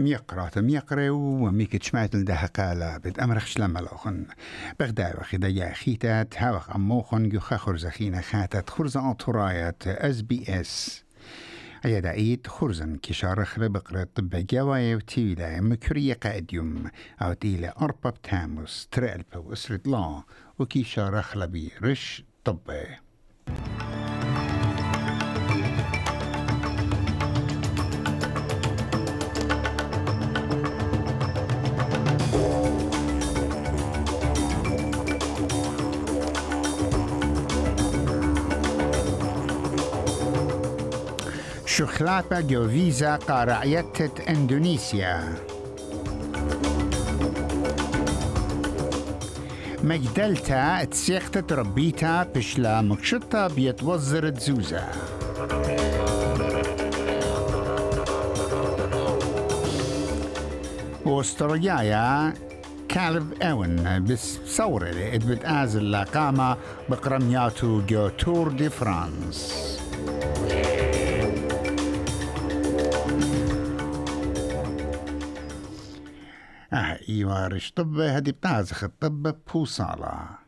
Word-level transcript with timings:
ميقرا 0.00 1.10
وميك 1.10 1.76
تشمعت 1.76 2.16
لدها 2.16 2.46
قالا 2.46 2.98
بد 2.98 3.20
أمرخ 3.20 3.60
لما 3.60 3.78
لوخن 3.78 4.26
بغدا 4.80 5.20
وخدا 5.20 5.48
يا 5.48 5.72
خيتات 5.72 6.34
هاوخ 6.38 6.70
أموخن 6.70 7.34
يخا 7.34 7.56
خرزخينا 7.56 8.20
خاتت. 8.20 8.70
خرزة 8.70 9.10
أطرايات 9.10 9.86
اس 9.86 10.20
بي 10.20 10.44
اس. 10.48 11.04
أيا 11.84 12.00
دعيت 12.00 12.46
خرزن 12.46 12.96
كشار 13.02 13.44
خرب 13.44 13.76
قرط 13.76 14.20
بجوايا 14.20 14.96
وتيلا 14.96 15.60
مكرية 15.60 16.14
قاديوم 16.14 16.90
أو 17.22 17.32
تيلا 17.32 17.82
أربا 17.82 18.10
بتاموس 18.10 18.88
ترقلب 18.92 19.24
وأسرد 19.36 19.88
لا. 19.88 20.22
وكي 20.58 20.84
خلبي 21.22 21.70
رش 21.82 22.24
طبي 22.44 22.86
شخلاطة 41.80 42.40
جوفيزا 42.40 43.16
قارعية 43.16 43.92
اندونيسيا. 44.28 45.34
مجدلتا 49.82 50.84
تسيخت 50.84 51.52
ربيتا 51.52 52.22
بشلا 52.22 52.82
مكشطة 52.82 53.46
بيتوزر 53.46 54.30
تزوزا 54.30 54.88
واستراليا 61.06 62.34
كالب 62.88 63.32
أون 63.42 64.04
بس 64.04 64.38
صورة 64.46 64.88
اللي 64.88 65.18
بتآزل 65.18 65.92
لقامة 65.92 66.56
بقرمياتو 66.88 67.80
جو 67.88 68.08
تور 68.08 68.48
دي 68.48 68.70
فرانس. 68.70 69.69
ايوارش 77.10 77.72
طب 77.72 78.00
هدي 78.00 78.32
بتازخ 78.32 78.84
الطب 78.84 79.34
بوصالة. 79.54 80.40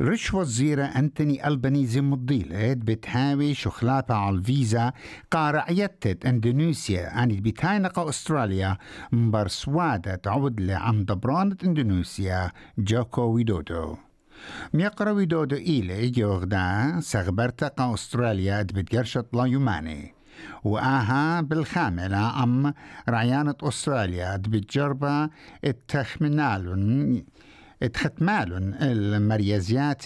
رش 0.00 0.34
وزيرة 0.34 0.84
أنتوني 0.84 1.48
ألبانيزي 1.48 2.00
مضيلة. 2.00 2.72
بتهاوي 2.72 3.54
شخلاطة 3.54 4.14
على 4.14 4.36
الفيزا. 4.36 4.92
قارعيتت 5.30 6.26
إندونيسيا. 6.26 7.22
أني 7.22 7.40
بتاينقة 7.40 8.08
أستراليا. 8.08 8.76
مبرسوادة 9.12 10.14
تعود 10.14 10.60
لعم 10.60 11.04
دبرانة 11.04 11.56
إندونيسيا. 11.64 12.50
جوكو 12.78 13.22
ويدودو. 13.22 13.96
ميقرا 14.74 15.24
دودو 15.24 15.56
إيلي 15.56 16.10
جوغدا 16.10 16.96
سغبرتا 17.00 17.72
أستراليا 17.94 18.62
بتجرشت 18.62 19.26
لا 19.32 19.44
يماني. 19.46 20.14
وآها 20.64 21.40
بالخاملة 21.40 22.42
أم 22.42 22.74
رعيانة 23.08 23.54
أستراليا 23.62 24.36
بتجربة 24.36 25.30
التخمنالون 25.64 27.24
اتختمالون 27.82 28.74
المريزيات 28.74 30.02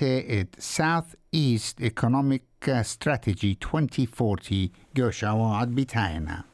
South 0.60 1.14
East 1.36 1.80
Economic 1.84 2.42
Strategy 2.82 3.56
2040 3.74 4.68
جوشا 4.96 5.30
وعد 5.30 5.68
بتاينا 5.68 6.44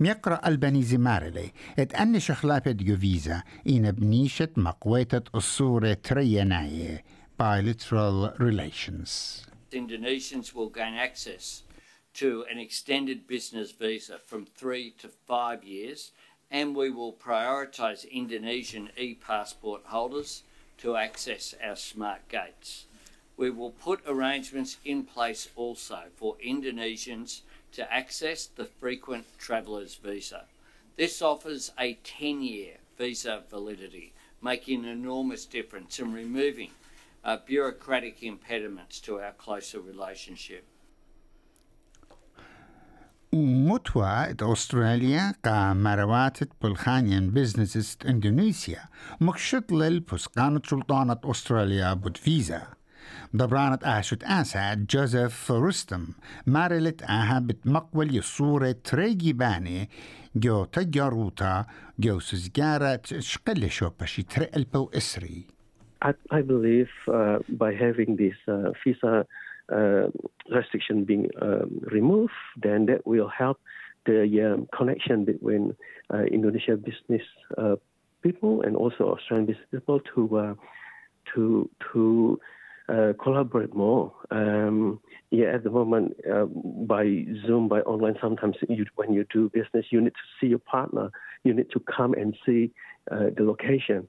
ميقرأ 0.00 0.48
البنيزي 0.48 0.96
مارلي 0.96 1.50
ات 1.78 1.94
أن 1.94 2.20
شخلابة 2.20 2.72
جوفيزا 2.72 3.42
إن 3.68 3.90
بنيشة 3.90 4.48
مقويتة 4.56 5.22
الصورة 5.34 5.92
تريناية 5.92 7.04
bilateral 7.38 8.32
relations. 8.38 9.44
Indonesians 9.70 10.54
will 10.54 10.70
gain 10.70 10.94
access 10.94 11.62
to 12.14 12.46
an 12.50 12.58
extended 12.58 13.26
business 13.26 13.72
visa 13.72 14.18
from 14.18 14.46
three 14.46 14.94
to 14.98 15.08
five 15.08 15.62
years, 15.62 16.12
and 16.50 16.74
we 16.74 16.88
will 16.90 17.12
prioritise 17.12 18.10
Indonesian 18.10 18.88
e 18.96 19.14
passport 19.14 19.82
holders 19.86 20.44
to 20.78 20.96
access 20.96 21.54
our 21.62 21.76
smart 21.76 22.26
gates. 22.28 22.86
We 23.36 23.50
will 23.50 23.70
put 23.70 24.00
arrangements 24.06 24.78
in 24.82 25.04
place 25.04 25.48
also 25.56 26.04
for 26.16 26.36
Indonesians 26.42 27.42
to 27.72 27.92
access 27.92 28.46
the 28.46 28.64
frequent 28.64 29.26
traveller's 29.38 29.94
visa. 29.94 30.44
This 30.96 31.20
offers 31.20 31.72
a 31.78 31.94
10 32.04 32.42
year 32.42 32.74
visa 32.98 33.42
validity, 33.50 34.12
making 34.42 34.84
an 34.84 34.90
enormous 34.90 35.44
difference 35.44 35.98
in 35.98 36.12
removing 36.12 36.70
uh, 37.24 37.36
bureaucratic 37.44 38.22
impediments 38.22 39.00
to 39.00 39.20
our 39.20 39.32
closer 39.32 39.80
relationship. 39.80 40.64
متوى 43.32 44.34
أستراليا 44.40 45.34
قا 45.44 45.72
مروات 45.74 46.38
بلخانيان 46.62 47.30
بزنسز 47.30 47.98
إندونيسيا 48.06 48.88
مكشط 49.20 49.72
للبسقانة 49.72 50.62
سلطانة 50.66 51.16
أستراليا 51.24 51.94
بود 51.94 52.16
فيزا 52.16 52.66
دبرانت 53.34 53.84
آشت 53.84 54.24
آسا 54.24 54.74
جوزيف 54.90 55.50
رستم 55.50 56.06
مارلت 56.46 57.02
آها 57.02 57.38
بتمقول 57.38 58.16
يصورة 58.16 58.76
تريجي 58.84 59.32
باني 59.32 59.88
جو 60.36 60.64
تجاروتا 60.64 61.66
جو 61.98 62.20
سزجارة 62.20 63.00
شقل 63.18 63.70
شو 63.70 63.90
بشي 64.00 64.22
ترقل 64.22 64.64
بو 64.74 64.90
إسري 64.96 65.46
I, 66.02 66.12
I 66.30 66.42
believe 66.42 66.90
uh, 67.08 67.38
by 67.48 67.72
having 67.72 68.16
this 68.16 68.34
uh, 68.48 68.72
visa 68.84 69.26
uh, 69.72 70.06
restriction 70.54 71.04
being 71.04 71.30
um, 71.40 71.80
removed, 71.96 72.32
then 72.62 72.86
that 72.86 73.06
will 73.06 73.28
help 73.28 73.58
the 74.04 74.20
um, 74.46 74.68
connection 74.76 75.24
between 75.24 75.74
uh, 76.12 76.22
Indonesia 76.22 76.76
business 76.76 77.22
uh, 77.58 77.76
people 78.22 78.62
and 78.62 78.76
also 78.76 79.02
Australian 79.14 79.46
business 79.46 79.66
people 79.70 80.00
to 80.14 80.38
uh, 80.38 80.54
to 81.34 81.68
to 81.92 82.38
uh, 82.90 83.12
collaborate 83.22 83.74
more. 83.74 84.12
Um, 84.30 85.00
yeah, 85.30 85.54
at 85.54 85.64
the 85.64 85.70
moment, 85.70 86.16
uh, 86.32 86.44
by 86.94 87.04
Zoom, 87.46 87.68
by 87.68 87.80
online, 87.80 88.16
sometimes 88.20 88.56
you, 88.68 88.84
when 88.94 89.12
you 89.12 89.24
do 89.32 89.50
business, 89.50 89.86
you 89.90 90.00
need 90.00 90.14
to 90.22 90.26
see 90.40 90.48
your 90.54 90.60
partner. 90.60 91.10
You 91.44 91.52
need 91.54 91.70
to 91.72 91.80
come 91.96 92.12
and 92.14 92.36
see 92.44 92.72
uh, 93.10 93.30
the 93.36 93.44
location. 93.44 94.06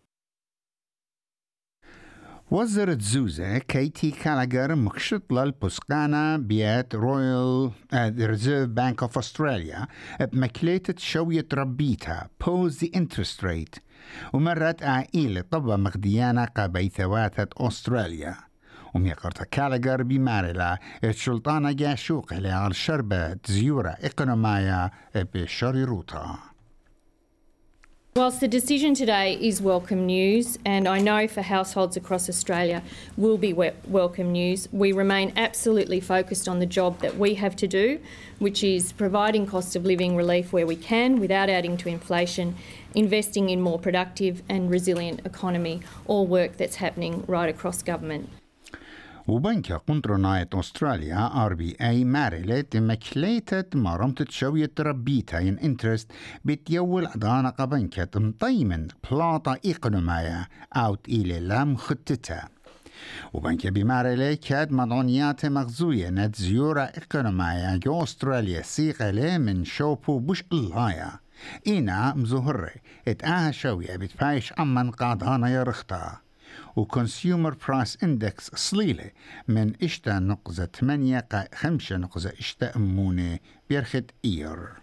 وزرت 2.52 3.02
زوزة 3.02 3.58
كيتي 3.58 4.12
كالاجر 4.12 4.76
مكشط 4.76 5.34
للبسقانة 5.34 6.38
بيات 6.38 6.96
رويال 6.96 7.72
ريزيرف 8.20 8.70
بانك 8.70 9.02
اوف 9.04 9.18
استراليا 9.18 9.88
بمكليتة 10.34 10.94
شوية 10.98 11.46
ربيتها 11.54 12.30
بوز 12.48 12.80
دي 12.80 12.92
انترست 12.96 13.46
ريت 13.46 13.76
ومرت 14.34 14.84
عائلة 14.84 15.42
طبا 15.42 15.76
مغديانا 15.76 16.46
قبي 16.46 16.90
ثواتة 16.90 17.68
استراليا 17.68 18.36
وميقرت 18.94 19.44
كالاجر 19.44 20.04
بمارلا 20.04 20.78
الشلطانة 21.04 21.72
جاشوق 21.72 22.34
على 22.34 22.70
شربة 22.72 23.38
زيورة 23.46 23.98
إقنومايا 24.04 24.92
بشري 25.16 25.84
روتا 25.84 26.38
Whilst 28.18 28.40
the 28.40 28.48
decision 28.48 28.96
today 28.96 29.38
is 29.40 29.62
welcome 29.62 30.08
news, 30.08 30.58
and 30.66 30.88
I 30.88 30.98
know 30.98 31.28
for 31.28 31.44
households 31.44 31.96
across 31.96 32.28
Australia 32.28 32.82
will 33.16 33.38
be 33.38 33.54
welcome 33.54 34.32
news, 34.32 34.68
we 34.72 34.92
remain 34.92 35.34
absolutely 35.38 36.00
focused 36.00 36.48
on 36.48 36.58
the 36.58 36.66
job 36.66 36.98
that 37.02 37.16
we 37.16 37.36
have 37.36 37.56
to 37.58 37.68
do, 37.68 38.00
which 38.40 38.64
is 38.64 38.92
providing 38.92 39.46
cost 39.46 39.76
of 39.76 39.86
living 39.86 40.16
relief 40.16 40.52
where 40.52 40.66
we 40.66 40.76
can 40.76 41.20
without 41.20 41.48
adding 41.48 41.78
to 41.78 41.90
inflation, 41.90 42.56
investing 42.96 43.52
in 43.52 43.62
more 43.62 43.78
productive 43.78 44.42
and 44.50 44.72
resilient 44.72 45.22
economy, 45.24 45.82
all 46.08 46.26
work 46.26 46.58
that's 46.58 46.78
happening 46.78 47.24
right 47.28 47.50
across 47.50 47.84
government. 47.84 48.32
وبنكا 49.27 49.77
قنطرناية 49.77 50.49
أستراليا 50.55 51.45
آر 51.45 51.55
بي 51.55 51.77
أي 51.81 52.05
مارلت 52.05 52.77
مكليتت 52.77 53.77
مرمت 53.77 54.31
شوية 54.31 54.71
ربيتا 54.81 55.39
ين 55.39 55.59
إنترست 55.59 56.13
بتيول 56.45 57.07
عدانا 57.07 57.51
قبنكا 57.51 58.09
مطيمن 58.17 58.89
بلاطة 59.11 59.59
إقنومايا 59.67 60.47
أوت 60.77 61.09
إلي 61.09 61.41
لام 61.41 61.77
خطتا 61.77 62.49
وبنكا 63.33 63.71
بمارلي 63.71 64.37
كاد 64.37 64.73
مدونيات 64.73 65.47
مغزوية 65.47 66.11
نت 66.11 66.37
زيورة 66.37 66.83
إقنومايا 66.83 67.77
جو 67.77 68.03
أستراليا 68.03 68.63
سيقلي 68.63 69.39
من 69.39 69.65
شوبو 69.65 70.19
بوش 70.19 70.45
اللايا 70.53 71.11
إينا 71.67 72.15
مزهري 72.15 72.75
اتآها 73.09 73.51
شوية 73.51 73.97
بتفايش 73.97 74.53
أمن 74.53 74.91
قادانا 74.91 75.49
يرختا 75.51 76.19
وكونسيومر 76.77 77.57
برايس 77.69 77.99
اندكس 78.05 78.51
صليلة 78.55 79.11
من 79.49 79.73
إشتا 79.83 80.19
نقزة 80.19 80.69
8 80.81 81.21
قا 81.21 81.49
5 81.55 81.97
نقزة 81.97 82.33
إشتا 82.41 82.77
أمونة 82.77 83.39
بيرخد 83.69 84.11
إير. 84.25 84.83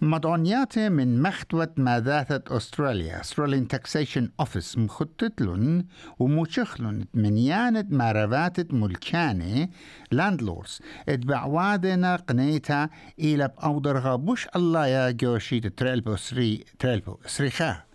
مدعونياته 0.00 0.88
من 0.88 1.22
مختوة 1.22 1.72
ماذاثة 1.76 2.42
أستراليا. 2.48 3.20
أستراليان 3.20 3.68
تاكسيشن 3.68 4.30
أوفيس 4.40 4.78
مخططلن 4.78 5.84
وموشخلن 6.18 7.06
منيانة 7.14 7.84
مارفاتة 7.90 8.76
ملكانة 8.76 9.68
لاندلورس 10.12 10.82
اتبعوادنا 11.08 12.16
قنيتا 12.16 12.88
إلى 13.18 13.48
بأودرغا. 13.48 14.16
بوش 14.16 14.46
الله 14.56 14.86
يا 14.86 15.10
جوشيت 15.10 15.66
تريلبو 15.66 16.16
سري 16.16 16.64
تريلبو 16.78 17.18
سريخا 17.26 17.85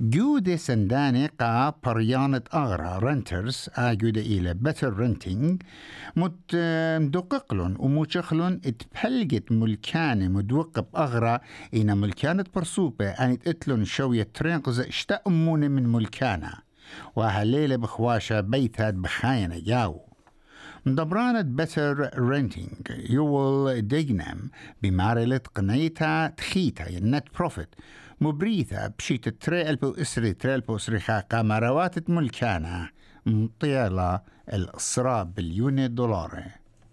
جودة 0.00 0.56
سنداني 0.56 1.26
قا 1.26 1.74
بريانة 1.84 2.42
أغرى 2.54 2.98
رنترز 3.02 3.68
آجودة 3.74 4.20
إلى 4.20 4.54
بتر 4.54 4.92
رنتينج 4.92 5.62
مت 6.16 6.56
مدققلون 7.00 7.76
وموشخلون 7.78 8.60
اتبلجت 8.66 9.52
ملكانة 9.52 10.28
مدوقب 10.28 10.86
أغرى 10.96 11.38
إنا 11.74 11.94
ملكانة 11.94 12.44
برسوبة. 12.54 13.08
أن 13.08 13.38
إتلون 13.46 13.84
شوية 13.84 14.28
ترينقز 14.34 14.80
اشتأمون 14.80 15.70
من 15.70 15.88
ملكانة 15.88 16.52
وهالليلة 17.16 17.76
بخواشة 17.76 18.40
بيتات 18.40 18.94
بخاينة 18.94 19.58
جاو 19.58 20.00
مدبرانة 20.86 21.40
بتر 21.42 22.10
رينتينج 22.18 22.88
يول 23.10 23.82
ديجنام 23.82 24.50
بمارلة 24.82 25.40
قنيتا 25.54 26.26
تخيتا 26.26 26.88
النت 26.88 27.24
بروفيت 27.38 27.68
مبريثة 28.22 28.92
بشيت 28.98 29.28
تريلبو 29.28 29.90
اسري 29.90 30.32
تريلبو 30.32 30.76
اسري 30.76 30.98
قام 31.32 31.52
رواتت 31.52 32.10
ملكانا 32.10 32.88
مطيالة 33.26 34.20
الإصرا 34.52 35.22
بليون 35.22 35.94
دولار 35.94 36.42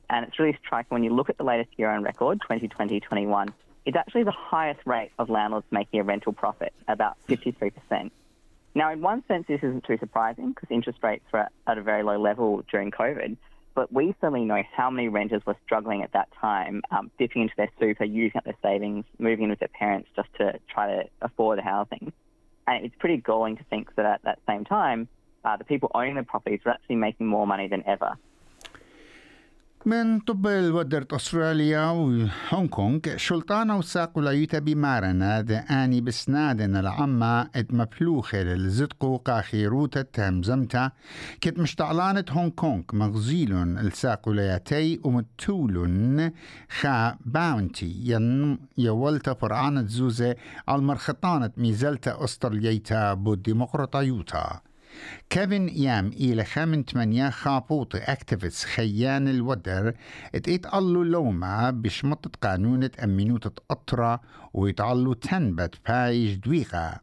And 0.10 0.26
it's 0.26 0.40
really 0.40 0.58
striking 0.66 0.96
when 0.96 1.04
you 1.04 1.14
look 1.14 1.30
at 1.30 1.38
the 1.38 1.44
latest 1.44 1.70
year 1.78 1.90
on 1.92 2.02
record, 2.02 2.40
2020-21, 2.50 3.50
it's 3.86 3.96
actually 3.96 4.24
the 4.24 4.40
highest 4.54 4.80
rate 4.86 5.12
of 5.20 5.30
landlords 5.30 5.68
making 5.70 6.00
a 6.00 6.04
rental 6.04 6.34
profit, 6.34 6.74
about 6.88 7.16
53%. 7.28 8.10
Now, 8.74 8.92
in 8.92 9.02
one 9.02 9.24
sense, 9.28 9.46
this 9.48 9.62
isn't 9.62 9.84
too 9.84 9.98
surprising 10.00 10.50
because 10.54 10.70
interest 10.72 11.00
rates 11.04 11.26
were 11.32 11.48
at 11.68 11.78
a 11.78 11.84
very 11.84 12.02
low 12.02 12.20
level 12.20 12.64
during 12.72 12.90
COVID. 12.90 13.38
But 13.80 13.94
we 13.94 14.14
certainly 14.20 14.44
know 14.44 14.62
how 14.76 14.90
many 14.90 15.08
renters 15.08 15.42
were 15.46 15.56
struggling 15.64 16.04
at 16.04 16.12
that 16.12 16.28
time, 16.42 16.82
um, 16.92 17.10
dipping 17.18 17.44
into 17.44 17.54
their 17.56 17.72
super, 17.80 18.04
using 18.04 18.38
up 18.38 18.44
their 18.44 18.58
savings, 18.62 19.06
moving 19.20 19.46
in 19.46 19.52
with 19.52 19.60
their 19.60 19.70
parents 19.70 20.10
just 20.18 20.28
to 20.38 20.60
try 20.70 20.88
to 20.98 21.04
afford 21.22 21.62
housing. 21.62 22.12
And 22.68 22.86
it's 22.86 22.94
pretty 23.00 23.16
galling 23.16 23.56
to 23.56 23.64
think 23.70 23.96
that 23.96 24.06
at 24.06 24.22
that 24.24 24.40
same 24.46 24.66
time, 24.66 25.08
uh, 25.46 25.56
the 25.56 25.64
people 25.64 25.90
owning 25.96 26.16
the 26.16 26.24
properties 26.24 26.60
were 26.66 26.72
actually 26.72 26.98
making 26.98 27.28
more 27.28 27.48
money 27.48 27.70
than 27.70 27.88
ever. 27.88 28.18
من 29.86 30.20
طب 30.20 30.48
الودرة 30.48 31.08
أستراليا 31.12 31.90
وهونغ 31.90 32.68
كونغ 32.68 33.00
شلطانة 33.16 33.78
وساق 33.78 34.20
لايوتا 34.20 34.60
بمارنا 34.60 35.40
آني 35.72 36.02
بسنادنا 36.02 36.80
العامة 36.80 37.42
ات 37.42 37.74
مبلوخة 37.74 38.38
للزدقو 38.44 39.18
قاخيروتا 39.18 40.02
تهمزمتا 40.02 40.92
كت 41.42 41.60
مشتعلانة 41.60 42.26
هونغ 42.30 42.50
كونغ 42.50 42.84
مغزيلون 42.94 43.78
الساق 43.78 44.30
لاياتي 44.30 45.00
ومتولون 45.04 46.32
خا 46.80 47.18
باونتي. 47.26 47.96
ين 48.04 48.60
يولتا 48.78 49.34
فرعانة 49.34 49.86
زوزة 49.88 50.36
على 50.68 50.82
مرخطانة 50.82 51.52
ميزلتا 51.58 52.24
أستراليتا 52.24 53.14
بوديمقراطيوتا 53.14 54.62
كيفن 55.30 55.70
يام 55.70 56.08
إلى 56.08 56.44
خامن 56.44 56.86
تمانيا 56.86 57.30
خابوط 57.30 57.96
أكتيفيست 57.96 58.66
خيان 58.66 59.28
الودر 59.28 59.94
اتقالوا 60.36 61.06
لوما 61.06 61.72
بشمطة 61.72 62.32
قانونة 62.42 62.92
أمينوتة 63.04 63.62
أطرة 63.72 64.22
ويتعلوا 64.54 65.14
تنبت 65.16 65.76
بايج 65.88 66.36
دويقة 66.36 67.00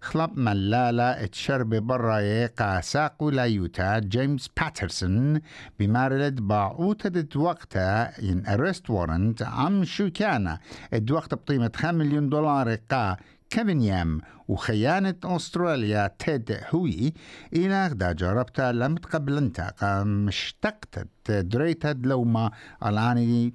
خلب 0.00 0.38
ملالة 0.38 1.02
اتشرب 1.02 1.68
برا 1.74 2.18
يقع 2.18 2.80
ساقو 2.80 3.30
لايوتا 3.30 3.98
جيمس 3.98 4.50
باترسون 4.56 5.40
بمارلد 5.78 6.40
باعوتة 6.40 7.40
وقتها 7.40 8.20
ين 8.20 8.46
أرست 8.46 8.90
وارنت 8.90 9.42
عم 9.42 9.84
شو 9.84 10.10
كان 10.10 10.58
الوقت 10.92 11.34
بقيمة 11.34 11.70
5 11.76 11.92
مليون 11.92 12.28
دولار 12.28 12.74
قا 12.90 13.16
كيفن 13.56 13.80
يام 13.80 14.20
وخيانة 14.48 15.14
أستراليا 15.24 16.10
تيد 16.18 16.60
هوي 16.74 17.12
إلى 17.52 17.86
غدا 17.86 18.12
جربتا 18.12 18.72
لم 18.72 18.94
تقبلنتا 18.96 19.70
قام 19.80 20.28
اشتقت 20.28 21.08
دريتا 21.28 21.92
دلوما 21.92 22.50
الآني 22.86 23.54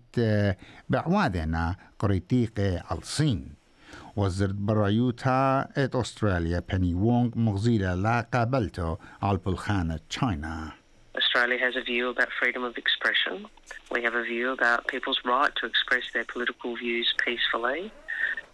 بعوادنا 0.90 1.76
قريتيق 2.00 2.52
الصين 2.92 3.54
وزرت 4.16 4.56
برايوتا 4.56 5.70
ات 5.78 5.96
أستراليا 5.96 6.60
بني 6.60 6.94
وونغ 6.94 7.32
مغزيلة 7.36 7.96
لا 7.96 8.28
قابلته 8.34 8.98
على 9.22 9.32
البلخانة 9.32 10.00
تشاينا 10.10 10.72
Australia 11.14 11.60
has 11.60 11.76
a 11.76 11.82
view 11.82 12.10
about 12.10 12.30
freedom 12.40 12.64
of 12.64 12.78
expression. 12.78 13.46
We 13.92 14.02
have 14.04 14.16
a 14.16 14.24
view 14.24 14.52
about 14.54 14.88
people's 14.88 15.22
right 15.26 15.54
to 15.60 15.66
express 15.72 16.06
their 16.14 16.24
political 16.34 16.76
views 16.78 17.14
peacefully. 17.26 17.92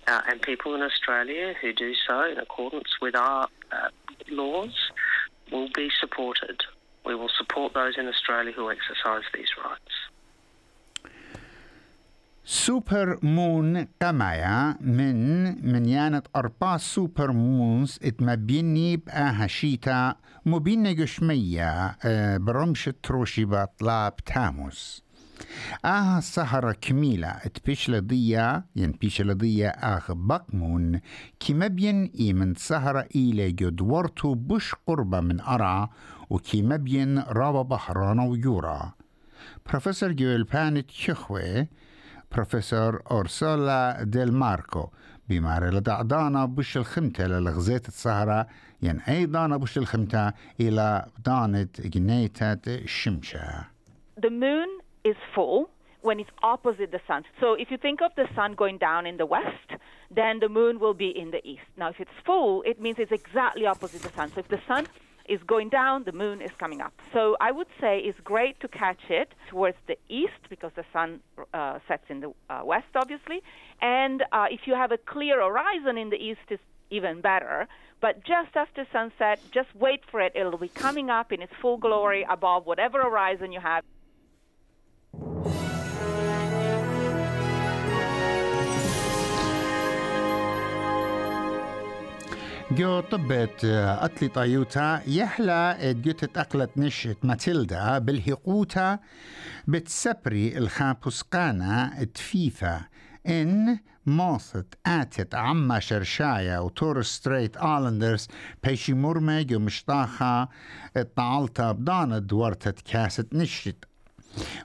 Uh, 0.08 0.20
and 0.28 0.42
people 0.42 0.74
in 0.74 0.82
Australia 0.82 1.54
who 1.60 1.72
do 1.72 1.90
so 2.06 2.16
in 2.32 2.38
accordance 2.38 2.90
with 3.00 3.14
our 3.14 3.46
uh, 3.70 3.88
laws 4.28 4.74
will 5.52 5.68
be 5.74 5.88
supported. 6.00 6.58
We 7.06 7.14
will 7.14 7.32
support 7.40 7.72
those 7.74 7.94
in 7.98 8.06
Australia 8.08 8.52
who 8.52 8.70
exercise 8.70 9.26
these 9.34 9.52
rights. 9.64 9.94
سوبر 12.44 13.18
مون 13.22 13.88
قمايا 14.02 14.76
من 14.80 15.72
منيانة 15.72 16.22
أربع 16.36 16.76
سوبر 16.76 17.32
مونز 17.32 17.98
اتمبيني 18.02 18.96
بآها 18.96 19.46
شيتا 19.46 20.16
مبينة 20.46 20.92
جشمية 20.92 21.96
برمش 22.36 22.90
تروشي 23.02 23.44
بطلاب 23.44 24.16
تاموس 24.16 25.02
آه 25.85 26.19
سهرة 26.19 26.71
كميلة. 26.81 27.31
تبيش 27.53 27.89
لضية 27.89 28.65
ين 28.75 28.91
بيش 28.91 29.21
لضية 29.21 29.67
آخ 29.67 30.11
بقمون. 30.11 30.99
كما 31.39 31.67
بين 31.67 32.11
إي 32.19 32.33
من 32.33 32.55
سهرة 32.55 33.07
إلى 33.15 33.51
جدورتو 33.51 34.33
بش 34.33 34.75
قربة 34.87 35.19
من 35.19 35.39
أرع 35.39 35.89
وكما 36.29 36.75
بين 36.75 37.19
رابا 37.19 37.61
بحرانة 37.61 38.25
ويورا. 38.25 38.93
بروفيسور 39.69 40.11
جويل 40.11 40.43
بانت 40.43 40.91
شخوي 40.91 41.67
بروفيسور 42.31 43.01
أورسولا 43.11 44.03
ديل 44.03 44.31
ماركو. 44.33 44.89
بمار 45.29 45.69
لدعدانا 45.69 46.45
بش 46.45 46.77
الخمتة 46.77 47.27
للغزيت 47.27 47.87
السهرة. 47.87 48.47
ين 48.81 48.99
أيضا 48.99 49.47
بش 49.47 49.77
الخمتة 49.77 50.33
إلى 50.59 51.05
دانت 51.25 51.81
جنيتة 51.81 52.57
الشمشة 52.67 53.65
The 54.19 54.29
moon 54.29 54.86
is 55.07 55.17
full 55.35 55.69
when 56.01 56.19
it's 56.19 56.29
opposite 56.53 56.91
the 56.91 57.01
sun. 57.07 57.23
So 57.41 57.47
if 57.53 57.67
you 57.71 57.77
think 57.77 58.01
of 58.01 58.11
the 58.15 58.27
sun 58.35 58.53
going 58.63 58.77
down 58.77 59.01
in 59.11 59.17
the 59.17 59.25
west, 59.25 59.69
then 60.19 60.39
the 60.39 60.49
moon 60.59 60.79
will 60.79 60.93
be 60.93 61.09
in 61.23 61.31
the 61.31 61.41
east. 61.53 61.69
Now, 61.81 61.89
if 61.89 61.99
it's 61.99 62.17
full, 62.25 62.61
it 62.71 62.79
means 62.79 62.97
it's 62.99 63.11
exactly 63.11 63.65
opposite 63.65 64.01
the 64.01 64.13
sun. 64.19 64.31
So 64.33 64.39
if 64.39 64.47
the 64.47 64.61
sun 64.67 64.87
is 65.27 65.41
going 65.43 65.69
down, 65.69 66.03
the 66.05 66.17
moon 66.23 66.41
is 66.41 66.51
coming 66.57 66.81
up. 66.81 66.93
So 67.11 67.35
I 67.41 67.51
would 67.51 67.67
say 67.81 67.99
it's 67.99 68.19
great 68.21 68.59
to 68.61 68.67
catch 68.67 69.03
it 69.09 69.29
towards 69.49 69.77
the 69.87 69.97
east 70.07 70.43
because 70.49 70.71
the 70.75 70.85
sun 70.93 71.19
uh, 71.53 71.79
sets 71.87 72.05
in 72.09 72.21
the 72.21 72.31
uh, 72.49 72.61
west, 72.63 72.91
obviously. 72.95 73.41
And 73.81 74.23
uh, 74.31 74.45
if 74.49 74.61
you 74.67 74.75
have 74.75 74.91
a 74.91 74.97
clear 74.97 75.41
horizon 75.41 75.97
in 75.97 76.09
the 76.09 76.21
east, 76.29 76.45
it's 76.49 76.63
even 76.89 77.19
better. 77.21 77.67
But 77.99 78.23
just 78.23 78.55
after 78.55 78.85
sunset, 78.93 79.39
just 79.51 79.69
wait 79.75 80.01
for 80.09 80.21
it. 80.21 80.31
It'll 80.35 80.57
be 80.57 80.69
coming 80.69 81.09
up 81.09 81.33
in 81.33 81.41
its 81.41 81.53
full 81.61 81.77
glory 81.77 82.25
above 82.29 82.65
whatever 82.65 83.01
horizon 83.01 83.51
you 83.51 83.59
have. 83.59 83.83
جو 92.77 92.99
طبت 92.99 93.65
أتلي 93.65 94.27
طيوتا 94.29 95.01
يحلى 95.07 95.77
جوتة 96.03 96.41
أقلت 96.41 96.77
نشت 96.77 97.17
ماتيلدا 97.23 97.97
بالهقوتا 97.97 98.99
بتسبري 99.67 100.57
الخابوسقانا 100.57 102.03
تفيفا. 102.13 102.81
إن 103.27 103.79
موثت 104.05 104.75
آتت 104.85 105.35
عما 105.35 105.79
شرشايا 105.79 106.59
وتور 106.59 107.01
ستريت 107.01 107.57
آلندرز 107.57 108.27
بيشي 108.63 108.93
مرمج 108.93 109.53
ومشطاخة 109.55 110.49
الطعالتا 110.97 111.71
بدانا 111.71 112.19
دورتت 112.19 112.81
كاسة 112.81 113.25
نشت. 113.33 113.85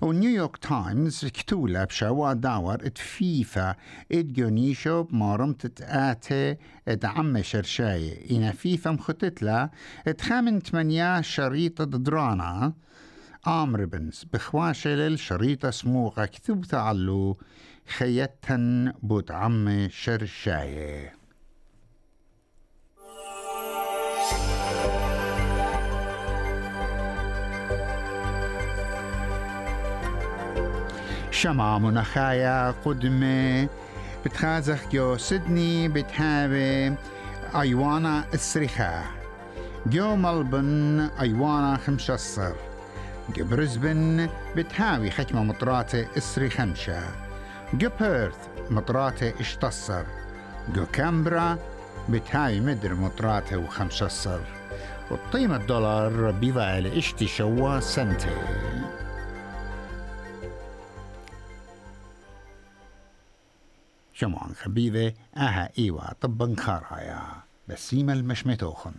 ونيويورك 0.02 0.56
تايمز 0.56 1.24
كتولة 1.26 1.84
بشوا 1.84 2.32
داور 2.32 2.74
ات 2.74 2.98
فيفا 2.98 3.74
ات 4.12 4.24
جونيشو 4.24 5.02
بمارمت 5.02 5.66
تآتي 5.66 6.56
ات 6.88 7.04
عم 7.04 7.42
شرشاي 7.42 8.26
إنا 8.30 8.52
فيفا 8.52 8.90
مختتلا 8.90 9.70
ات 10.08 10.20
خامن 10.20 10.62
تمنيا 10.62 11.20
شريطة 11.20 11.84
درانا 11.84 12.72
آم 13.46 13.76
ريبنز 13.76 14.24
بخواشل 14.32 15.18
شريطة 15.18 15.70
سموغة 15.70 16.24
كتب 16.24 16.64
تعلو 16.64 17.38
خيتن 17.96 18.92
بوت 19.02 19.30
عم 19.30 19.88
شرشاي 19.90 21.10
شمع 31.42 31.78
منخايا 31.78 32.74
قدمة. 32.84 33.68
بتخازخ 34.24 34.88
جو 34.92 35.16
سدني 35.16 35.88
بتهابي 35.88 36.94
أيوانا 37.54 38.24
السريخة. 38.34 39.02
جو 39.86 40.16
ملبن 40.16 41.00
أيوانا 41.20 41.76
خمشصر. 41.76 42.52
جو 43.36 43.44
برزبن 43.44 44.28
بتهاوي 44.56 45.10
حكمة 45.10 45.42
مطراتة 45.42 46.06
إسري 46.18 46.50
خمشة 46.50 47.02
جو 47.74 47.90
بيرث 48.00 48.36
مطراتة 48.70 49.32
اشتصر. 49.40 50.02
جو 50.74 50.86
كامبرا 50.92 51.58
بتهاوي 52.08 52.60
مدر 52.60 52.94
مطراتة 52.94 53.56
وخمشصر. 53.56 54.40
وقيمة 55.10 55.56
الدولار 55.56 56.30
بيفعل 56.30 56.86
اشتي 56.86 57.26
شوا 57.26 57.80
سنتي. 57.80 58.36
شمعان 64.22 64.54
خبيبة 64.54 65.12
أها 65.36 65.70
إيوا 65.78 66.12
طبا 66.20 66.54
خارايا. 66.58 67.22
بسيمة 67.68 68.12
المشمتوخن. 68.12 68.92